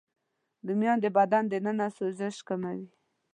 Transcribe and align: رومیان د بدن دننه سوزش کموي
رومیان 0.67 0.97
د 1.01 1.05
بدن 1.17 1.43
دننه 1.51 1.87
سوزش 1.97 2.35
کموي 2.47 2.87